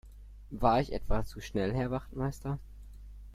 War 0.49 0.79
ich 0.81 0.93
etwa 0.93 1.23
zu 1.27 1.41
schnell 1.41 1.75
Herr 1.75 1.91
Wachtmeister? 1.91 2.57